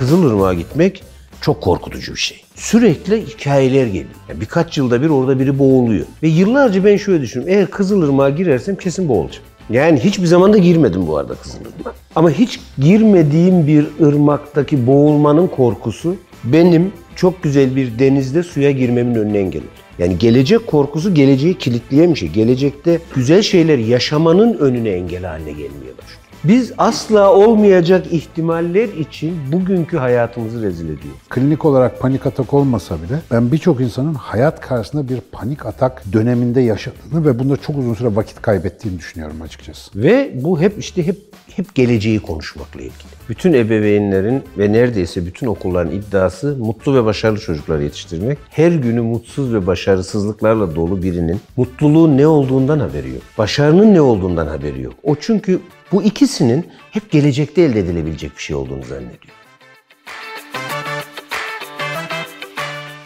[0.00, 1.02] Kızılırmak'a gitmek
[1.40, 2.40] çok korkutucu bir şey.
[2.54, 4.14] Sürekli hikayeler geliyor.
[4.28, 6.06] Yani birkaç yılda bir orada biri boğuluyor.
[6.22, 7.54] Ve yıllarca ben şöyle düşünüyorum.
[7.56, 9.44] Eğer Kızılırmak'a girersem kesin boğulacağım.
[9.70, 11.94] Yani hiçbir zaman da girmedim bu arada Kızılırmak'a.
[12.16, 19.38] Ama hiç girmediğim bir ırmaktaki boğulmanın korkusu benim çok güzel bir denizde suya girmemin önüne
[19.38, 19.70] engel oldu.
[19.98, 22.28] Yani gelecek korkusu geleceği kilitleyen bir şey.
[22.28, 26.09] Gelecekte güzel şeyler yaşamanın önüne engel haline başlıyor.
[26.44, 31.20] Biz asla olmayacak ihtimaller için bugünkü hayatımızı rezil ediyoruz.
[31.28, 36.60] Klinik olarak panik atak olmasa bile ben birçok insanın hayat karşısında bir panik atak döneminde
[36.60, 40.02] yaşadığını ve bunda çok uzun süre vakit kaybettiğini düşünüyorum açıkçası.
[40.02, 41.16] Ve bu hep işte hep
[41.56, 43.10] hep geleceği konuşmakla ilgili.
[43.28, 48.38] Bütün ebeveynlerin ve neredeyse bütün okulların iddiası mutlu ve başarılı çocuklar yetiştirmek.
[48.50, 53.22] Her günü mutsuz ve başarısızlıklarla dolu birinin mutluluğun ne olduğundan haberi yok.
[53.38, 54.94] Başarının ne olduğundan haberi yok.
[55.02, 55.60] O çünkü
[55.92, 59.34] bu ikisinin hep gelecekte elde edilebilecek bir şey olduğunu zannediyor.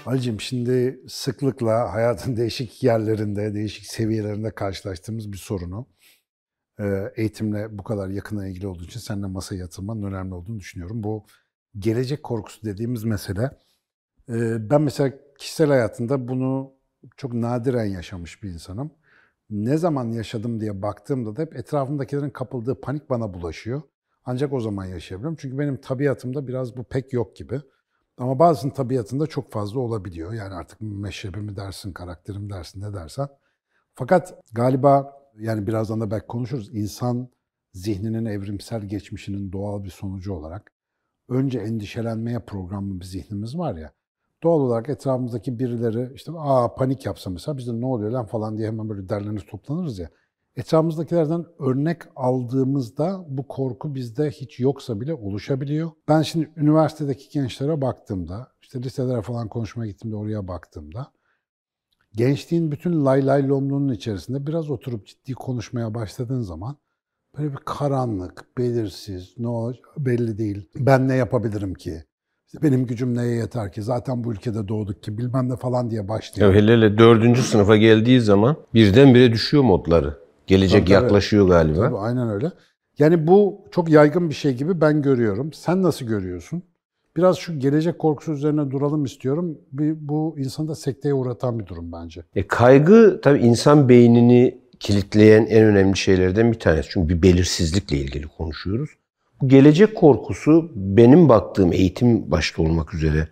[0.07, 5.87] Ali'cim şimdi sıklıkla hayatın değişik yerlerinde, değişik seviyelerinde karşılaştığımız bir sorunu
[6.81, 6.85] e,
[7.17, 11.03] eğitimle bu kadar yakına ilgili olduğu için seninle masaya yatırmanın önemli olduğunu düşünüyorum.
[11.03, 11.27] Bu
[11.79, 13.51] gelecek korkusu dediğimiz mesele,
[14.29, 16.73] e, ben mesela kişisel hayatında bunu
[17.17, 18.91] çok nadiren yaşamış bir insanım.
[19.51, 23.83] Ne zaman yaşadım diye baktığımda da hep etrafımdakilerin kapıldığı panik bana bulaşıyor.
[24.25, 25.37] Ancak o zaman yaşayabiliyorum.
[25.41, 27.61] Çünkü benim tabiatımda biraz bu pek yok gibi.
[28.19, 30.33] Ama bazısının tabiatında çok fazla olabiliyor.
[30.33, 33.29] Yani artık meşrebimi dersin, karakterim dersin, ne dersen.
[33.95, 36.75] Fakat galiba yani birazdan da belki konuşuruz.
[36.75, 37.29] İnsan
[37.73, 40.73] zihninin evrimsel geçmişinin doğal bir sonucu olarak
[41.29, 43.93] önce endişelenmeye programlı bir zihnimiz var ya.
[44.45, 48.59] Doğal olarak etrafımızdaki birileri işte aa panik yapsa mesela biz de ne oluyor lan falan
[48.59, 50.11] diye hemen böyle derlenir toplanırız ya.
[50.57, 55.91] Etrafımızdakilerden örnek aldığımızda bu korku bizde hiç yoksa bile oluşabiliyor.
[56.09, 61.13] Ben şimdi üniversitedeki gençlere baktığımda, işte liselere falan konuşmaya gittiğimde oraya baktığımda
[62.17, 66.77] gençliğin bütün lay lay lomluğunun içerisinde biraz oturup ciddi konuşmaya başladığın zaman
[67.39, 70.71] böyle bir karanlık, belirsiz, ne olacak belli değil.
[70.77, 72.05] Ben ne yapabilirim ki?
[72.55, 73.83] İşte benim gücüm neye yeter ki?
[73.83, 76.55] Zaten bu ülkede doğduk ki bilmem ne falan diye başlıyor.
[76.55, 80.19] Ya hele hele dördüncü sınıfa geldiği zaman birdenbire düşüyor modları.
[80.47, 81.81] Gelecek Tabii, yaklaşıyor galiba.
[81.81, 82.53] Tabii, aynen öyle.
[82.99, 85.53] Yani bu çok yaygın bir şey gibi ben görüyorum.
[85.53, 86.63] Sen nasıl görüyorsun?
[87.17, 89.59] Biraz şu gelecek korkusu üzerine duralım istiyorum.
[89.73, 92.25] Bir, bu insanı da sekteye uğratan bir durum bence.
[92.35, 96.89] E, kaygı tabii insan beynini kilitleyen en önemli şeylerden bir tanesi.
[96.91, 98.91] Çünkü bir belirsizlikle ilgili konuşuyoruz.
[99.47, 103.29] Gelecek korkusu benim baktığım eğitim başta olmak üzere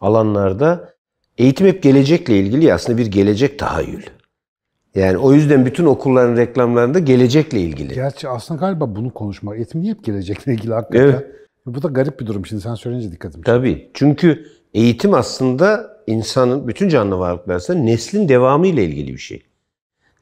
[0.00, 0.94] alanlarda
[1.38, 4.02] eğitim hep gelecekle ilgili aslında bir gelecek tahayyül.
[4.94, 7.94] Yani o yüzden bütün okulların reklamlarında gelecekle ilgili.
[7.94, 11.08] Gerçi aslında galiba bunu konuşmak, eğitim niye hep gelecekle ilgili hakikaten?
[11.08, 11.26] Evet.
[11.66, 13.50] Bu da garip bir durum şimdi sen söyleyince dikkatimi çekti.
[13.50, 13.90] Tabii.
[13.94, 19.42] Çünkü eğitim aslında insanın, bütün canlı varlıklar neslin devamı ile ilgili bir şey.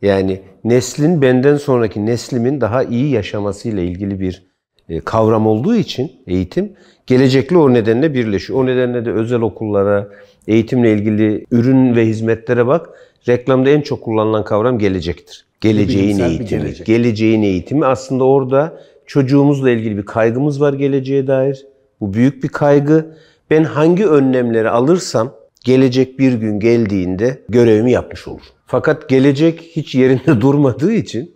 [0.03, 4.50] Yani neslin benden sonraki neslimin daha iyi yaşamasıyla ilgili bir
[4.99, 6.73] kavram olduğu için eğitim
[7.07, 8.59] gelecekle o nedenle birleşiyor.
[8.59, 10.09] O nedenle de özel okullara,
[10.49, 12.89] eğitimle ilgili ürün ve hizmetlere bak.
[13.29, 15.45] Reklamda en çok kullanılan kavram gelecektir.
[15.61, 16.49] Geleceğin bilimsel eğitimi.
[16.49, 16.87] gelecek.
[16.87, 21.67] Geleceğin eğitimi aslında orada çocuğumuzla ilgili bir kaygımız var geleceğe dair.
[22.01, 23.17] Bu büyük bir kaygı.
[23.51, 25.35] Ben hangi önlemleri alırsam
[25.65, 28.43] gelecek bir gün geldiğinde görevimi yapmış olur.
[28.67, 31.35] Fakat gelecek hiç yerinde durmadığı için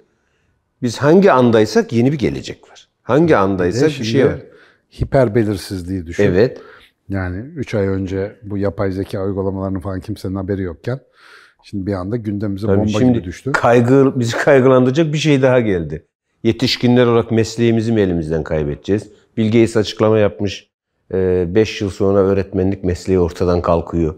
[0.82, 2.88] biz hangi andaysak yeni bir gelecek var.
[3.04, 4.40] Hangi Bir de andaysak bir şimdi şey var.
[5.00, 6.24] Hiper belirsizliği düşün.
[6.24, 6.60] Evet.
[7.08, 11.00] Yani 3 ay önce bu yapay zeka uygulamalarının falan kimsenin haberi yokken
[11.62, 13.52] şimdi bir anda gündemimize Tabii bomba şimdi gibi düştü.
[13.52, 16.06] kaygı bizi kaygılandıracak bir şey daha geldi.
[16.44, 19.08] Yetişkinler olarak mesleğimizi mi elimizden kaybedeceğiz?
[19.36, 20.70] Bill Gates açıklama yapmış.
[21.12, 24.14] 5 yıl sonra öğretmenlik mesleği ortadan kalkıyor.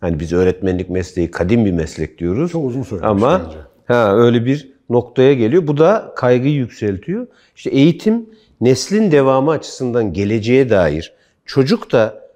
[0.00, 2.52] Hani biz öğretmenlik mesleği kadim bir meslek diyoruz.
[2.52, 3.58] Çok uzun söylemiş Ama bence.
[3.84, 5.66] ha öyle bir noktaya geliyor.
[5.66, 7.26] Bu da kaygıyı yükseltiyor.
[7.56, 8.26] İşte eğitim
[8.60, 11.12] neslin devamı açısından geleceğe dair.
[11.44, 12.28] Çocuk da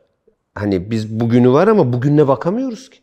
[0.55, 2.99] hani biz bugünü var ama bugününe bakamıyoruz ki.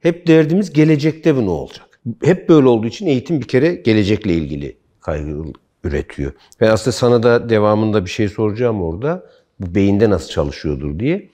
[0.00, 2.00] Hep derdimiz gelecekte bu ne olacak?
[2.24, 5.44] Hep böyle olduğu için eğitim bir kere gelecekle ilgili kaygı
[5.84, 6.32] üretiyor.
[6.60, 9.26] Ve aslında sana da devamında bir şey soracağım orada.
[9.60, 11.28] Bu beyinde nasıl çalışıyordur diye.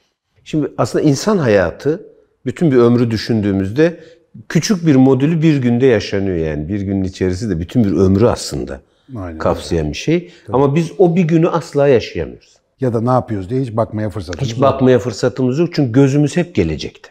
[0.45, 2.07] Şimdi aslında insan hayatı
[2.47, 4.01] bütün bir ömrü düşündüğümüzde
[4.49, 6.69] küçük bir modülü bir günde yaşanıyor yani.
[6.69, 8.81] Bir günün içerisi de bütün bir ömrü aslında
[9.17, 10.31] Aynen kapsayan bir şey.
[10.53, 12.57] Ama biz o bir günü asla yaşayamıyoruz.
[12.81, 14.63] Ya da ne yapıyoruz diye hiç bakmaya fırsatımız Hiç yok.
[14.63, 17.09] bakmaya fırsatımız yok çünkü gözümüz hep gelecekte.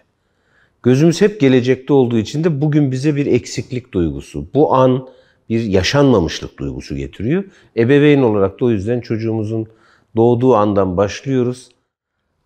[0.83, 5.07] Gözümüz hep gelecekte olduğu için de bugün bize bir eksiklik duygusu, bu an
[5.49, 7.43] bir yaşanmamışlık duygusu getiriyor.
[7.77, 9.67] Ebeveyn olarak da o yüzden çocuğumuzun
[10.15, 11.69] doğduğu andan başlıyoruz.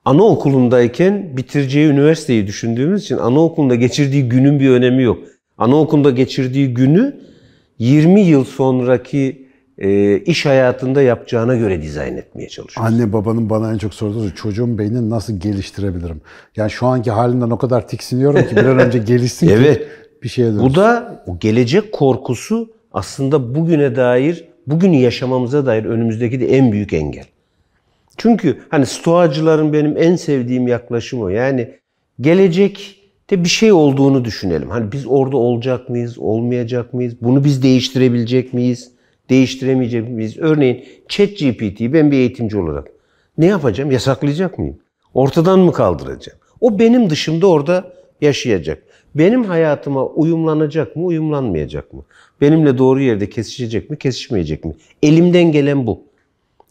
[0.05, 5.19] Anaokulundayken bitireceği üniversiteyi düşündüğümüz için anaokulunda geçirdiği günün bir önemi yok.
[5.57, 7.15] Anaokulunda geçirdiği günü
[7.79, 12.87] 20 yıl sonraki e, iş hayatında yapacağına göre dizayn etmeye çalışıyor.
[12.87, 16.21] Anne babanın bana en çok sorduğu çocuğun beynini nasıl geliştirebilirim?
[16.55, 19.87] Yani şu anki halinden o kadar tiksiniyorum ki bir an önce gelişsin ki Evet.
[20.23, 20.69] bir şeye dönsün.
[20.69, 26.93] Bu da o gelecek korkusu aslında bugüne dair, bugünü yaşamamıza dair önümüzdeki de en büyük
[26.93, 27.25] engel.
[28.17, 31.29] Çünkü hani stoacıların benim en sevdiğim yaklaşım o.
[31.29, 31.73] Yani
[32.21, 34.69] gelecekte bir şey olduğunu düşünelim.
[34.69, 37.13] Hani biz orada olacak mıyız, olmayacak mıyız?
[37.21, 38.91] Bunu biz değiştirebilecek miyiz,
[39.29, 40.37] değiştiremeyecek miyiz?
[40.37, 42.87] Örneğin ChatGPT'yi ben bir eğitimci olarak
[43.37, 43.91] ne yapacağım?
[43.91, 44.77] Yasaklayacak mıyım?
[45.13, 46.39] Ortadan mı kaldıracağım?
[46.61, 48.83] O benim dışımda orada yaşayacak.
[49.15, 52.05] Benim hayatıma uyumlanacak mı, uyumlanmayacak mı?
[52.41, 54.73] Benimle doğru yerde kesişecek mi, kesişmeyecek mi?
[55.03, 56.10] Elimden gelen bu.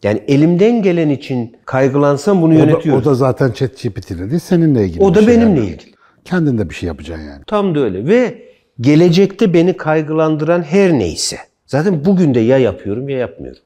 [0.03, 3.01] Yani elimden gelen için kaygılansam bunu o, da, yönetiyorum.
[3.01, 5.03] o da zaten ChatGPT ile değil, seninle ilgili.
[5.03, 5.69] O da şey benimle yani.
[5.69, 5.91] ilgili.
[6.25, 7.43] Kendin de bir şey yapacaksın yani.
[7.47, 8.07] Tam da öyle.
[8.07, 8.43] Ve
[8.81, 11.37] gelecekte beni kaygılandıran her neyse.
[11.65, 13.61] Zaten bugün de ya yapıyorum ya yapmıyorum.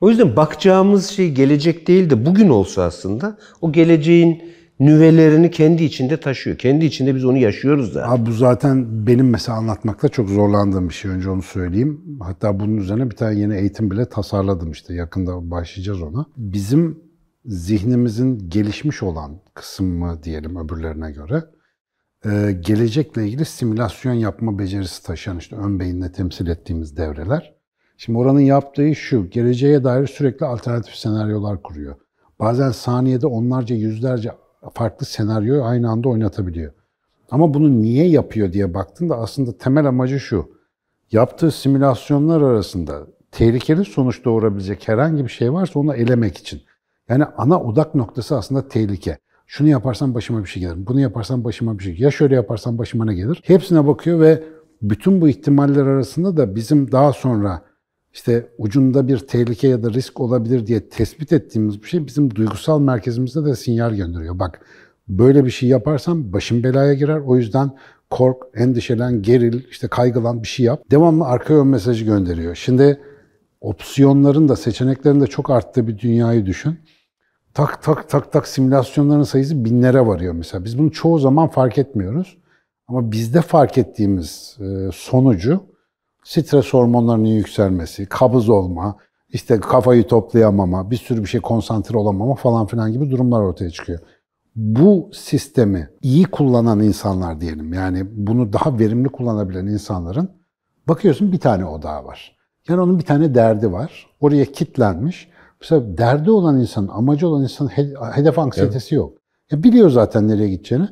[0.00, 4.42] O yüzden bakacağımız şey gelecek değil de bugün olsa aslında o geleceğin
[4.86, 6.58] nüvelerini kendi içinde taşıyor.
[6.58, 8.08] Kendi içinde biz onu yaşıyoruz da.
[8.08, 11.10] Abi bu zaten benim mesela anlatmakta çok zorlandığım bir şey.
[11.10, 12.18] Önce onu söyleyeyim.
[12.20, 14.94] Hatta bunun üzerine bir tane yeni eğitim bile tasarladım işte.
[14.94, 16.26] Yakında başlayacağız ona.
[16.36, 16.98] Bizim
[17.44, 21.44] zihnimizin gelişmiş olan kısmı diyelim öbürlerine göre
[22.24, 27.54] e, gelecekle ilgili simülasyon yapma becerisi taşıyan işte ön beyinle temsil ettiğimiz devreler.
[27.96, 31.96] Şimdi oranın yaptığı şu, geleceğe dair sürekli alternatif senaryolar kuruyor.
[32.40, 34.30] Bazen saniyede onlarca, yüzlerce
[34.74, 36.72] farklı senaryoyu aynı anda oynatabiliyor.
[37.30, 40.50] Ama bunu niye yapıyor diye baktığında aslında temel amacı şu.
[41.12, 46.62] Yaptığı simülasyonlar arasında tehlikeli sonuç doğurabilecek herhangi bir şey varsa onu elemek için.
[47.08, 49.18] Yani ana odak noktası aslında tehlike.
[49.46, 50.86] Şunu yaparsam başıma bir şey gelir.
[50.86, 51.98] Bunu yaparsam başıma bir şey.
[51.98, 53.42] Ya şöyle yaparsam başıma ne gelir?
[53.44, 54.44] Hepsine bakıyor ve
[54.82, 57.62] bütün bu ihtimaller arasında da bizim daha sonra
[58.12, 62.80] işte ucunda bir tehlike ya da risk olabilir diye tespit ettiğimiz bir şey bizim duygusal
[62.80, 64.38] merkezimizde de sinyal gönderiyor.
[64.38, 64.66] Bak
[65.08, 67.18] böyle bir şey yaparsam başım belaya girer.
[67.18, 67.70] O yüzden
[68.10, 70.82] kork, endişelen, geril, işte kaygılan bir şey yap.
[70.90, 72.54] Devamlı arka ön mesajı gönderiyor.
[72.54, 73.00] Şimdi
[73.60, 76.78] opsiyonların da seçeneklerin de çok arttığı bir dünyayı düşün.
[77.54, 80.64] Tak tak tak tak simülasyonların sayısı binlere varıyor mesela.
[80.64, 82.38] Biz bunu çoğu zaman fark etmiyoruz.
[82.88, 85.71] Ama bizde fark ettiğimiz e, sonucu
[86.24, 88.96] stres hormonlarının yükselmesi, kabız olma,
[89.28, 93.98] işte kafayı toplayamama, bir sürü bir şey konsantre olamama falan filan gibi durumlar ortaya çıkıyor.
[94.56, 100.30] Bu sistemi iyi kullanan insanlar diyelim yani bunu daha verimli kullanabilen insanların
[100.88, 102.36] bakıyorsun bir tane odağı var.
[102.68, 104.06] Yani onun bir tane derdi var.
[104.20, 105.28] Oraya kitlenmiş.
[105.60, 107.66] Mesela derdi olan insan, amacı olan insan
[108.14, 109.18] hedef anksiyetesi yok.
[109.50, 110.88] Ya biliyor zaten nereye gideceğini.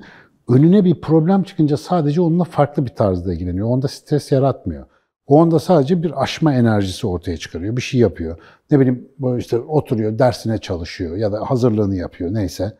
[0.49, 3.69] Önüne bir problem çıkınca sadece onunla farklı bir tarzda ilgileniyor.
[3.69, 4.87] Onda stres yaratmıyor.
[5.31, 7.77] O anda sadece bir aşma enerjisi ortaya çıkarıyor.
[7.77, 8.39] Bir şey yapıyor.
[8.71, 12.77] Ne bileyim işte oturuyor, dersine çalışıyor ya da hazırlığını yapıyor neyse.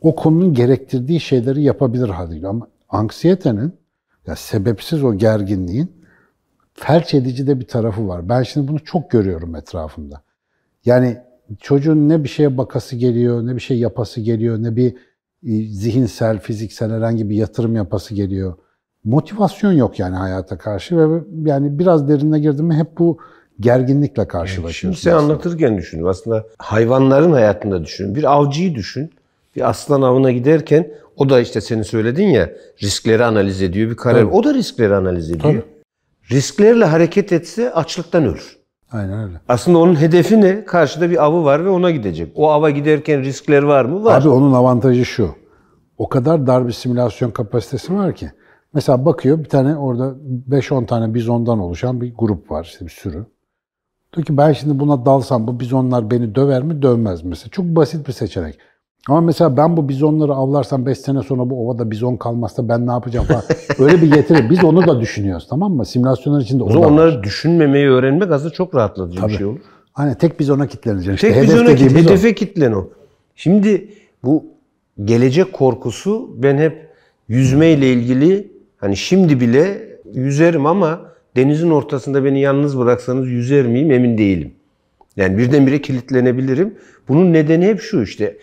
[0.00, 2.48] O konunun gerektirdiği şeyleri yapabilir halde.
[2.48, 3.72] Ama anksiyetenin,
[4.26, 5.92] ya sebepsiz o gerginliğin
[6.72, 8.28] felç edici de bir tarafı var.
[8.28, 10.22] Ben şimdi bunu çok görüyorum etrafımda.
[10.84, 11.18] Yani
[11.60, 14.96] çocuğun ne bir şeye bakası geliyor, ne bir şey yapası geliyor, ne bir
[15.46, 18.54] e, zihinsel, fiziksel herhangi bir yatırım yapası geliyor.
[19.04, 23.18] Motivasyon yok yani hayata karşı ve yani biraz derinine girdim mi hep bu
[23.60, 24.80] gerginlikle karşılaşıyorsun.
[24.80, 26.04] Şimdi sen anlatırken düşün.
[26.06, 28.14] Aslında hayvanların hayatında düşün.
[28.14, 29.10] Bir avcıyı düşün.
[29.56, 32.50] Bir aslan avına giderken o da işte senin söyledin ya
[32.82, 33.90] riskleri analiz ediyor.
[33.90, 34.20] Bir karar.
[34.20, 34.30] Tabii.
[34.30, 35.42] O da riskleri analiz ediyor.
[35.42, 35.64] Tabii.
[36.30, 38.56] Risklerle hareket etse açlıktan ölür.
[38.92, 39.40] Aynen öyle.
[39.48, 40.64] Aslında onun hedefi ne?
[40.64, 42.32] Karşıda bir avı var ve ona gidecek.
[42.34, 44.04] O ava giderken riskler var mı?
[44.04, 44.20] Var.
[44.20, 45.34] Abi onun avantajı şu.
[45.98, 48.30] O kadar dar bir simülasyon kapasitesi var ki.
[48.74, 50.14] Mesela bakıyor bir tane orada
[50.50, 53.24] 5-10 tane bizondan oluşan bir grup var işte bir sürü.
[54.16, 57.28] Diyor ki ben şimdi buna dalsam bu bizonlar beni döver mi dövmez mi?
[57.28, 58.58] Mesela çok basit bir seçenek.
[59.08, 62.90] Ama mesela ben bu bizonları avlarsam 5 sene sonra bu ovada bizon kalmazsa ben ne
[62.90, 63.42] yapacağım falan.
[63.78, 64.50] Öyle bir getiri.
[64.50, 65.86] Biz onu da düşünüyoruz tamam mı?
[65.86, 66.92] Simülasyonlar içinde o, O da zaman var.
[66.92, 69.32] onları düşünmemeyi öğrenmek aslında çok rahatlatıcı Tabii.
[69.32, 69.60] bir şey olur.
[69.92, 71.14] Hani tek bizona kilitleneceksin.
[71.14, 72.10] İşte Tek hedef kit, dediğimiz o.
[72.10, 72.88] hedefe kitlen o.
[73.34, 73.88] Şimdi
[74.24, 74.44] bu
[75.04, 76.88] gelecek korkusu ben hep
[77.28, 78.53] yüzmeyle ilgili
[78.84, 81.00] hani şimdi bile yüzerim ama
[81.36, 84.54] denizin ortasında beni yalnız bıraksanız yüzer miyim emin değilim.
[85.16, 86.74] Yani birdenbire kilitlenebilirim.
[87.08, 88.36] Bunun nedeni hep şu işte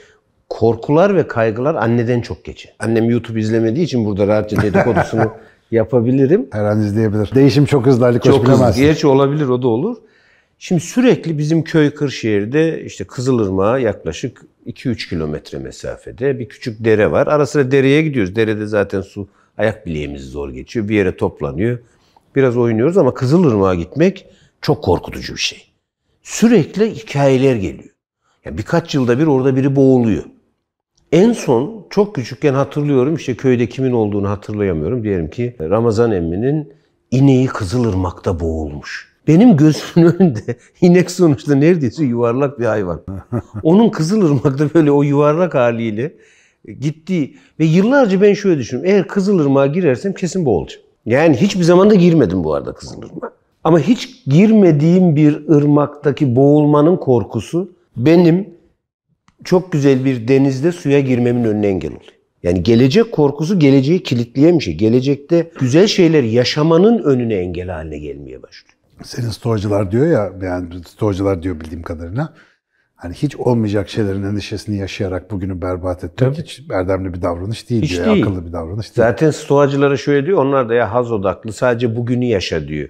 [0.50, 2.74] korkular ve kaygılar anneden çok geçer.
[2.80, 5.32] Annem YouTube izlemediği için burada rahatça dedikodusunu
[5.72, 6.48] yapabilirim.
[6.52, 7.32] Her an izleyebilir.
[7.36, 8.74] Değişim çok hızlı Ali Koç Çok hızlı.
[8.76, 9.98] Gerçi olabilir o da olur.
[10.60, 17.28] Şimdi sürekli bizim köy Kırşehir'de işte Kızılırmak'a yaklaşık 2-3 kilometre mesafede bir küçük dere var.
[17.28, 18.36] Ara sıra dereye gidiyoruz.
[18.36, 19.28] Derede zaten su
[19.58, 20.88] ayak bileğimiz zor geçiyor.
[20.88, 21.80] Bir yere toplanıyor.
[22.36, 24.26] Biraz oynuyoruz ama Kızılırmak'a gitmek
[24.62, 25.68] çok korkutucu bir şey.
[26.24, 27.90] Sürekli hikayeler geliyor.
[28.46, 30.24] Ya birkaç yılda bir orada biri boğuluyor.
[31.12, 35.04] En son çok küçükken hatırlıyorum işte köyde kimin olduğunu hatırlayamıyorum.
[35.04, 36.74] Diyelim ki Ramazan emminin
[37.12, 39.12] ineği Kızılırmak'ta boğulmuş.
[39.28, 43.02] Benim gözümün önünde inek sonuçta neredeyse yuvarlak bir hayvan.
[43.64, 46.14] Onun Kızılırmak'ta böyle o yuvarlak haliyle
[46.80, 48.92] gittiği ve yıllarca ben şöyle düşünüyorum.
[48.94, 50.84] Eğer Kızılırmak'a girersem kesin boğulacağım.
[51.06, 53.34] Yani hiçbir zaman da girmedim bu arada Kızılırmak'a.
[53.64, 58.50] Ama hiç girmediğim bir ırmaktaki boğulmanın korkusu benim
[59.44, 62.14] çok güzel bir denizde suya girmemin önüne engel oluyor.
[62.44, 64.76] Yani gelecek korkusu geleceği kilitleyen bir şey.
[64.76, 68.76] Gelecekte güzel şeyler yaşamanın önüne engel haline gelmeye başlıyor.
[69.04, 72.34] Senin stoacılar diyor ya, yani stoacılar diyor bildiğim kadarıyla.
[73.02, 76.44] Hani hiç olmayacak şeylerin endişesini yaşayarak bugünü berbat etmek Tabii.
[76.44, 78.06] hiç erdemli bir davranış değil Hiç diyor.
[78.06, 78.24] değil.
[78.24, 79.08] Akıllı bir davranış değil.
[79.08, 82.90] Zaten stoacılara şöyle diyor, onlar da ya haz odaklı sadece bugünü yaşa diyor.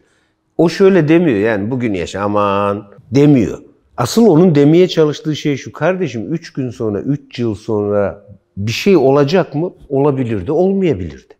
[0.57, 3.57] O şöyle demiyor yani bugünü yaşa aman demiyor.
[3.97, 8.25] Asıl onun demeye çalıştığı şey şu kardeşim 3 gün sonra 3 yıl sonra
[8.57, 9.73] bir şey olacak mı?
[9.89, 11.33] Olabilir de olmayabilir de.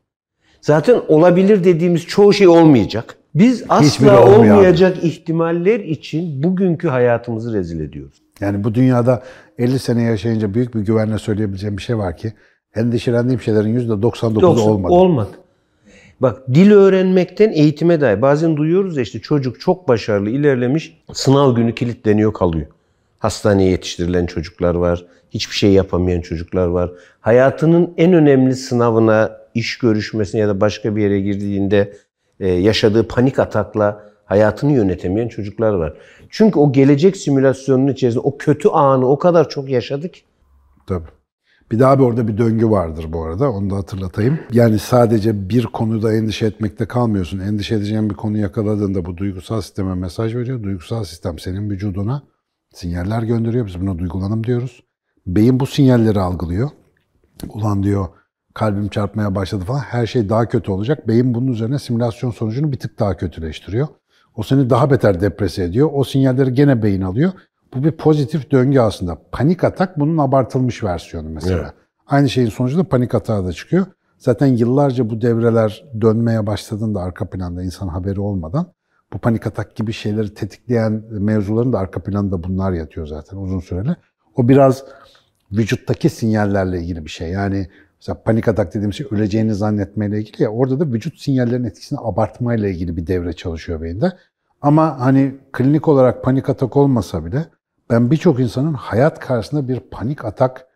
[0.62, 3.18] Zaten olabilir dediğimiz çoğu şey olmayacak.
[3.36, 8.21] Biz asla olmayacak ihtimaller için bugünkü hayatımızı rezil ediyoruz.
[8.42, 9.24] Yani bu dünyada
[9.58, 12.34] 50 sene yaşayınca büyük bir güvenle söyleyebileceğim bir şey var ki
[12.76, 14.94] endişelendiğim şeylerin %99'u Yoksa olmadı.
[14.94, 15.32] Olmadı.
[16.22, 18.22] Bak dil öğrenmekten eğitime dair.
[18.22, 22.68] Bazen duyuyoruz ya işte çocuk çok başarılı ilerlemiş sınav günü kilitleniyor kalıyor.
[23.20, 25.06] Hastaneye yetiştirilen çocuklar var.
[25.30, 26.92] Hiçbir şey yapamayan çocuklar var.
[27.20, 31.94] Hayatının en önemli sınavına, iş görüşmesine ya da başka bir yere girdiğinde
[32.40, 35.94] e, yaşadığı panik atakla hayatını yönetemeyen çocuklar var.
[36.30, 40.16] Çünkü o gelecek simülasyonunun içerisinde o kötü anı o kadar çok yaşadık.
[40.88, 41.08] Tabii.
[41.72, 43.52] Bir daha bir orada bir döngü vardır bu arada.
[43.52, 44.40] Onu da hatırlatayım.
[44.52, 47.40] Yani sadece bir konuda endişe etmekte kalmıyorsun.
[47.40, 50.64] Endişe edeceğin bir konu yakaladığında bu duygusal sisteme mesaj veriyor.
[50.64, 52.24] Duygusal sistem senin vücuduna
[52.74, 53.66] sinyaller gönderiyor.
[53.66, 54.84] Biz buna duygulanım diyoruz.
[55.28, 56.70] Beyin bu sinyalleri algılıyor.
[57.50, 58.08] Ulan diyor
[58.54, 59.80] kalbim çarpmaya başladı falan.
[59.80, 61.08] Her şey daha kötü olacak.
[61.08, 63.88] Beyin bunun üzerine simülasyon sonucunu bir tık daha kötüleştiriyor.
[64.36, 65.90] O seni daha beter deprese ediyor.
[65.94, 67.32] O sinyalleri gene beyin alıyor.
[67.74, 69.18] Bu bir pozitif döngü aslında.
[69.32, 71.62] Panik atak bunun abartılmış versiyonu mesela.
[71.62, 71.74] Evet.
[72.08, 73.86] Aynı şeyin sonucunda panik atağı da çıkıyor.
[74.18, 78.74] Zaten yıllarca bu devreler dönmeye başladığında arka planda insan haberi olmadan
[79.14, 83.96] bu panik atak gibi şeyleri tetikleyen mevzuların da arka planında bunlar yatıyor zaten uzun süreli.
[84.36, 84.84] O biraz
[85.52, 87.30] vücuttaki sinyallerle ilgili bir şey.
[87.30, 87.68] Yani
[88.01, 92.70] mesela panik atak dediğimiz şey öleceğini zannetmeyle ilgili ya orada da vücut sinyallerinin etkisini abartmayla
[92.70, 94.13] ilgili bir devre çalışıyor beyinde.
[94.62, 97.46] Ama hani klinik olarak panik atak olmasa bile
[97.89, 100.67] ben birçok insanın hayat karşısında bir panik atak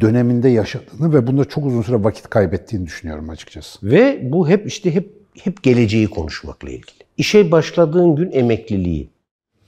[0.00, 3.90] döneminde yaşadığını ve bunda çok uzun süre vakit kaybettiğini düşünüyorum açıkçası.
[3.90, 5.12] Ve bu hep işte hep
[5.42, 7.04] hep geleceği konuşmakla ilgili.
[7.16, 9.10] İşe başladığın gün emekliliği,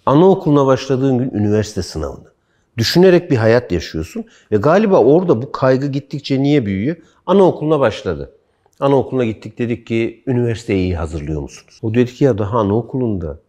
[0.07, 2.36] anaokuluna başladığın gün üniversite sınavını.
[2.79, 6.97] Düşünerek bir hayat yaşıyorsun ve galiba orada bu kaygı gittikçe niye büyüyor?
[7.27, 8.33] Anaokuluna başladı.
[8.81, 11.79] Anaokuluna gittik dedik ki üniversiteye iyi hazırlıyor musunuz?
[11.83, 13.41] O dedi ki ya daha anaokulunda.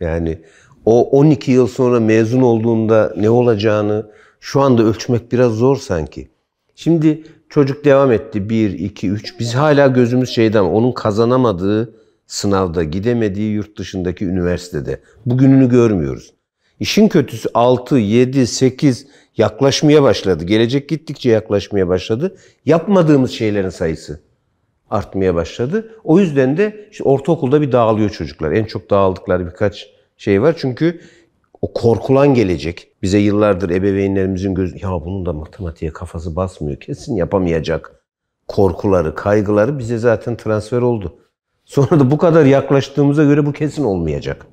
[0.00, 0.38] Yani
[0.84, 6.28] o 12 yıl sonra mezun olduğunda ne olacağını şu anda ölçmek biraz zor sanki.
[6.74, 8.50] Şimdi çocuk devam etti.
[8.50, 9.40] 1, 2, 3.
[9.40, 11.94] Biz hala gözümüz şeyden onun kazanamadığı
[12.26, 15.00] sınavda, gidemediği yurt dışındaki üniversitede.
[15.26, 16.35] Bugününü görmüyoruz.
[16.80, 19.06] İşin kötüsü 6, 7, 8
[19.36, 20.44] yaklaşmaya başladı.
[20.44, 22.36] Gelecek gittikçe yaklaşmaya başladı.
[22.64, 24.20] Yapmadığımız şeylerin sayısı
[24.90, 25.92] artmaya başladı.
[26.04, 28.52] O yüzden de işte ortaokulda bir dağılıyor çocuklar.
[28.52, 30.54] En çok dağıldıkları birkaç şey var.
[30.58, 31.00] Çünkü
[31.62, 32.88] o korkulan gelecek.
[33.02, 36.80] Bize yıllardır ebeveynlerimizin gözü ya bunun da matematiğe kafası basmıyor.
[36.80, 38.02] Kesin yapamayacak.
[38.48, 41.18] Korkuları, kaygıları bize zaten transfer oldu.
[41.64, 44.46] Sonra da bu kadar yaklaştığımıza göre bu kesin olmayacak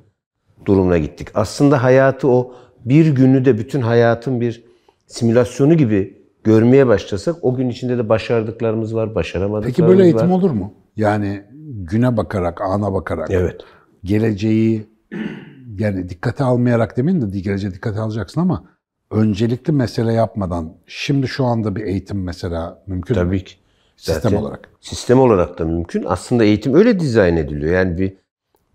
[0.65, 1.27] durumuna gittik.
[1.33, 2.53] Aslında hayatı o
[2.85, 4.63] bir günü de bütün hayatın bir
[5.07, 10.35] simülasyonu gibi görmeye başlasak o gün içinde de başardıklarımız var, başaramadıklarımız Peki böyle eğitim var.
[10.35, 10.73] olur mu?
[10.95, 11.41] Yani
[11.73, 13.61] güne bakarak, ana bakarak, Evet.
[14.03, 14.85] geleceği
[15.79, 18.63] yani dikkate almayarak demeyin de geleceğe dikkate alacaksın ama
[19.11, 23.23] öncelikli mesele yapmadan şimdi şu anda bir eğitim mesela mümkün mü?
[23.23, 23.55] Tabii ki.
[23.97, 24.69] Sistem Zaten olarak.
[24.81, 26.03] Sistem olarak da mümkün.
[26.07, 27.73] Aslında eğitim öyle dizayn ediliyor.
[27.73, 28.13] Yani bir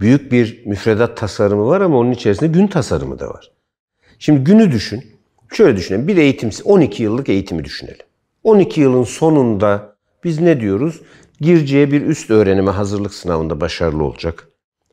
[0.00, 3.50] büyük bir müfredat tasarımı var ama onun içerisinde gün tasarımı da var.
[4.18, 5.04] Şimdi günü düşün.
[5.52, 6.08] Şöyle düşünelim.
[6.08, 8.06] Bir eğitim, 12 yıllık eğitimi düşünelim.
[8.44, 11.00] 12 yılın sonunda biz ne diyoruz?
[11.40, 14.48] Gireceği bir üst öğrenime hazırlık sınavında başarılı olacak.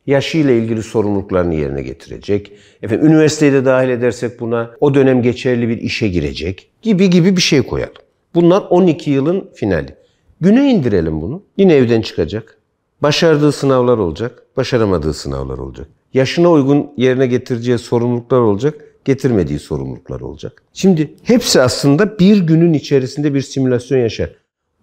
[0.07, 2.51] Yaşıyla ilgili sorumluluklarını yerine getirecek.
[2.81, 7.41] Efendim üniversiteyi de dahil edersek buna o dönem geçerli bir işe girecek gibi gibi bir
[7.41, 7.93] şey koyalım.
[8.35, 9.95] Bunlar 12 yılın finali.
[10.41, 11.43] Güne indirelim bunu.
[11.57, 12.57] Yine evden çıkacak.
[13.01, 15.87] Başardığı sınavlar olacak, başaramadığı sınavlar olacak.
[16.13, 20.63] Yaşına uygun yerine getireceği sorumluluklar olacak, getirmediği sorumluluklar olacak.
[20.73, 24.35] Şimdi hepsi aslında bir günün içerisinde bir simülasyon yaşar.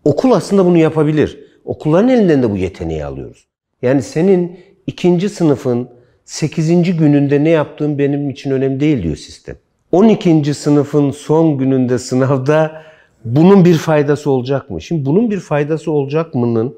[0.05, 1.39] Okul aslında bunu yapabilir.
[1.65, 3.47] Okulların elinden de bu yeteneği alıyoruz.
[3.83, 5.89] Yani senin ikinci sınıfın
[6.25, 6.97] 8.
[6.97, 9.57] gününde ne yaptığın benim için önemli değil diyor sistem.
[9.93, 10.55] 12.
[10.55, 12.83] sınıfın son gününde sınavda
[13.25, 14.81] bunun bir faydası olacak mı?
[14.83, 16.77] Şimdi bunun bir faydası olacak mı'nın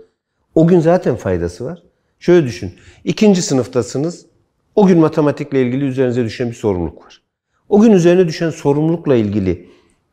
[0.54, 1.82] o gün zaten faydası var.
[2.18, 2.72] Şöyle düşün.
[3.04, 4.26] İkinci sınıftasınız.
[4.74, 7.22] O gün matematikle ilgili üzerinize düşen bir sorumluluk var.
[7.68, 9.68] O gün üzerine düşen sorumlulukla ilgili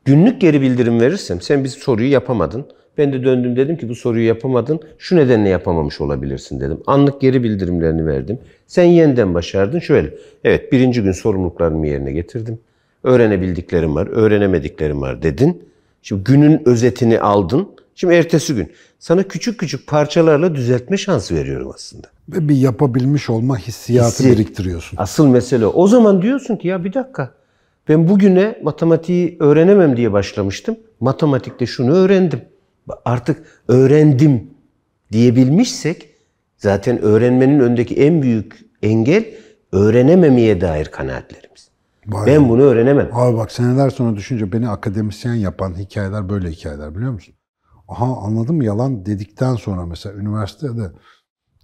[0.05, 2.65] günlük geri bildirim verirsem sen bir soruyu yapamadın.
[2.97, 4.79] Ben de döndüm dedim ki bu soruyu yapamadın.
[4.97, 6.79] Şu nedenle yapamamış olabilirsin dedim.
[6.87, 8.39] Anlık geri bildirimlerini verdim.
[8.67, 9.79] Sen yeniden başardın.
[9.79, 10.13] Şöyle.
[10.43, 12.59] Evet birinci gün sorumluluklarımı yerine getirdim.
[13.03, 15.63] Öğrenebildiklerim var, öğrenemediklerim var dedin.
[16.01, 17.67] Şimdi günün özetini aldın.
[17.95, 18.71] Şimdi ertesi gün
[19.01, 22.07] sana küçük küçük parçalarla düzeltme şansı veriyorum aslında.
[22.29, 24.31] Ve bir yapabilmiş olma hissiyatı Hissi.
[24.31, 24.97] biriktiriyorsun.
[24.97, 25.87] Asıl mesele o.
[25.87, 27.33] Zaman diyorsun ki ya bir dakika.
[27.89, 30.77] Ben bugüne matematiği öğrenemem diye başlamıştım.
[30.99, 32.41] Matematikte şunu öğrendim.
[33.05, 34.49] Artık öğrendim
[35.11, 36.09] diyebilmişsek
[36.57, 39.25] zaten öğrenmenin öndeki en büyük engel
[39.71, 41.69] öğrenememeye dair kanaatlerimiz.
[42.07, 43.09] Vay Ben bunu öğrenemem.
[43.13, 47.33] Abi bak seneler sonra düşünce beni akademisyen yapan hikayeler böyle hikayeler biliyor musun?
[47.91, 50.91] Aha anladım yalan dedikten sonra mesela üniversitede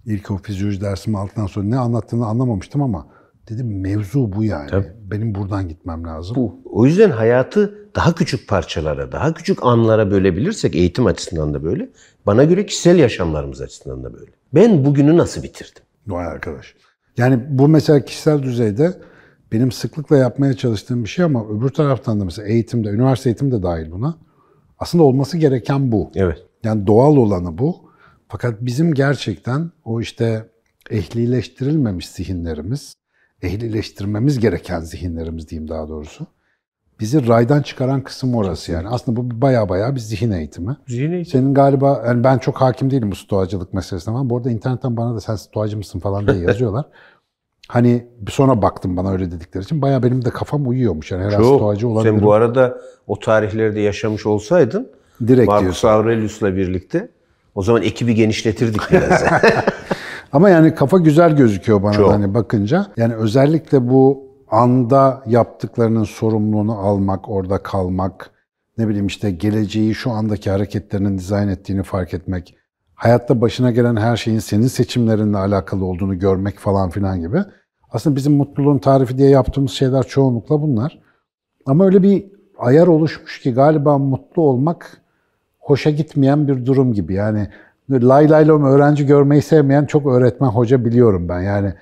[0.04, 3.06] ilk o fizyoloji dersimi aldıktan sonra ne anlattığını anlamamıştım ama
[3.48, 4.70] dedim mevzu bu yani.
[4.70, 4.92] Tabii.
[5.10, 6.36] Benim buradan gitmem lazım.
[6.36, 6.60] Bu.
[6.64, 11.88] O yüzden hayatı daha küçük parçalara, daha küçük anlara bölebilirsek eğitim açısından da böyle.
[12.26, 14.30] Bana göre kişisel yaşamlarımız açısından da böyle.
[14.54, 15.82] Ben bugünü nasıl bitirdim?
[16.06, 16.74] Vay arkadaş.
[17.16, 18.94] Yani bu mesela kişisel düzeyde
[19.52, 23.62] benim sıklıkla yapmaya çalıştığım bir şey ama öbür taraftan da mesela eğitimde, üniversite eğitim de
[23.62, 24.27] dahil buna.
[24.78, 26.10] Aslında olması gereken bu.
[26.14, 26.38] Evet.
[26.64, 27.76] Yani doğal olanı bu.
[28.28, 30.48] Fakat bizim gerçekten o işte
[30.90, 32.94] ehlileştirilmemiş zihinlerimiz,
[33.42, 36.26] ehlileştirmemiz gereken zihinlerimiz diyeyim daha doğrusu.
[37.00, 38.88] Bizi raydan çıkaran kısım orası yani.
[38.88, 40.76] Aslında bu baya baya bir zihin eğitimi.
[40.88, 41.26] Zihin eğitimi.
[41.26, 45.14] Senin galiba, yani ben çok hakim değilim bu stoğacılık meselesine ama bu arada internetten bana
[45.14, 46.86] da sen stoğacı mısın falan diye yazıyorlar.
[47.68, 51.10] Hani sonra baktım bana öyle dedikleri için bayağı benim de kafam uyuyormuş.
[51.10, 51.90] Yani herhalde stoğacı Çok.
[51.90, 52.16] olabilirim.
[52.18, 54.90] Sen bu arada o tarihlerde yaşamış olsaydın
[55.26, 55.88] Direkt Marcus diyorsun.
[55.88, 57.08] Aurelius'la birlikte
[57.54, 59.24] o zaman ekibi genişletirdik biraz.
[60.32, 62.12] Ama yani kafa güzel gözüküyor bana Çok.
[62.12, 62.86] hani bakınca.
[62.96, 68.30] Yani özellikle bu anda yaptıklarının sorumluluğunu almak, orada kalmak,
[68.78, 72.54] ne bileyim işte geleceği şu andaki hareketlerinin dizayn ettiğini fark etmek,
[72.98, 77.38] hayatta başına gelen her şeyin senin seçimlerinle alakalı olduğunu görmek falan filan gibi.
[77.90, 80.98] Aslında bizim mutluluğun tarifi diye yaptığımız şeyler çoğunlukla bunlar.
[81.66, 82.26] Ama öyle bir
[82.58, 85.02] ayar oluşmuş ki galiba mutlu olmak
[85.58, 87.14] hoşa gitmeyen bir durum gibi.
[87.14, 87.48] Yani
[87.90, 91.40] lay lay lom öğrenci görmeyi sevmeyen çok öğretmen hoca biliyorum ben.
[91.40, 91.74] Yani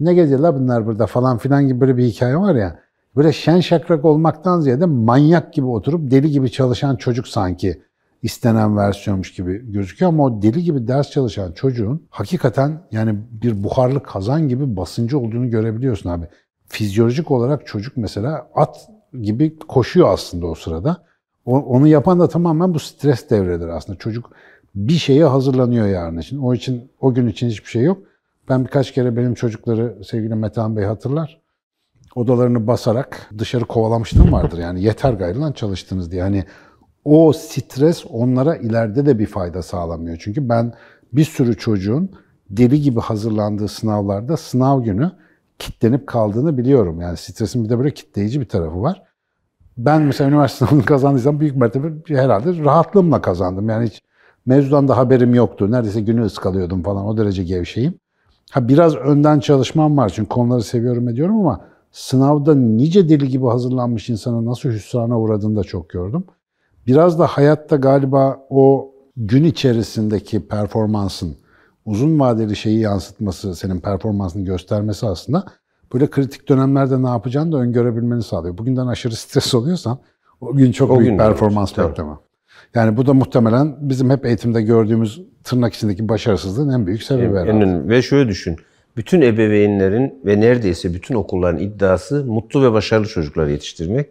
[0.00, 2.78] ne geziyorlar bunlar burada falan filan gibi böyle bir hikaye var ya.
[3.16, 7.82] Böyle şen şakrak olmaktan ziyade manyak gibi oturup deli gibi çalışan çocuk sanki
[8.22, 14.02] istenen versiyonmuş gibi gözüküyor ama o deli gibi ders çalışan çocuğun hakikaten yani bir buharlı
[14.02, 16.26] kazan gibi basıncı olduğunu görebiliyorsun abi.
[16.66, 18.88] Fizyolojik olarak çocuk mesela at
[19.22, 21.04] gibi koşuyor aslında o sırada.
[21.44, 23.98] Onu yapan da tamamen bu stres devredir aslında.
[23.98, 24.30] Çocuk
[24.74, 26.38] bir şeye hazırlanıyor yarın için.
[26.38, 27.98] O için o gün için hiçbir şey yok.
[28.48, 31.42] Ben birkaç kere benim çocukları sevgili Metehan Bey hatırlar.
[32.14, 34.58] Odalarını basarak dışarı kovalamıştım vardır.
[34.58, 36.22] Yani yeter gayrı lan çalıştınız diye.
[36.22, 36.44] Hani
[37.04, 40.16] o stres onlara ileride de bir fayda sağlamıyor.
[40.20, 40.72] Çünkü ben
[41.12, 42.10] bir sürü çocuğun
[42.50, 45.12] deli gibi hazırlandığı sınavlarda sınav günü
[45.58, 47.00] kitlenip kaldığını biliyorum.
[47.00, 49.02] Yani stresin bir de böyle kitleyici bir tarafı var.
[49.76, 53.68] Ben mesela üniversite sınavını kazandıysam büyük mertebe herhalde rahatlığımla kazandım.
[53.68, 54.02] Yani hiç
[54.46, 55.70] mevzudan da haberim yoktu.
[55.70, 57.06] Neredeyse günü ıskalıyordum falan.
[57.06, 57.94] O derece gevşeyim.
[58.50, 64.10] Ha biraz önden çalışmam var çünkü konuları seviyorum ediyorum ama sınavda nice deli gibi hazırlanmış
[64.10, 66.24] insanın nasıl hüsrana uğradığını da çok gördüm.
[66.86, 71.36] Biraz da hayatta galiba o gün içerisindeki performansın
[71.84, 75.44] uzun vadeli şeyi yansıtması, senin performansını göstermesi aslında
[75.94, 78.58] böyle kritik dönemlerde ne yapacağını da öngörebilmeni sağlıyor.
[78.58, 79.98] Bugünden aşırı stres oluyorsan
[80.40, 82.12] o gün çok O büyük gün performans bekleme.
[82.74, 87.50] Yani bu da muhtemelen bizim hep eğitimde gördüğümüz tırnak içindeki başarısızlığın en büyük sebebi herhalde.
[87.50, 88.56] En- ve şöyle düşün.
[88.96, 94.10] Bütün ebeveynlerin ve neredeyse bütün okulların iddiası mutlu ve başarılı çocuklar yetiştirmek.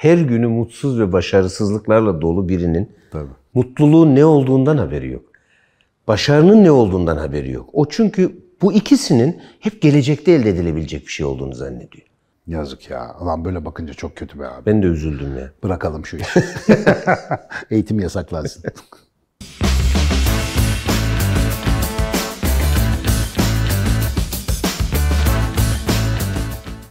[0.00, 3.30] Her günü mutsuz ve başarısızlıklarla dolu birinin Tabii.
[3.54, 5.22] mutluluğun ne olduğundan haberi yok.
[6.08, 7.70] Başarının ne olduğundan haberi yok.
[7.72, 12.06] O çünkü Bu ikisinin hep gelecekte elde edilebilecek bir şey olduğunu zannediyor.
[12.46, 13.16] Yazık ya.
[13.20, 14.66] Ulan böyle bakınca çok kötü be abi.
[14.66, 15.50] Ben de üzüldüm ya.
[15.62, 16.42] Bırakalım şu işi.
[17.70, 18.62] Eğitim yasaklansın.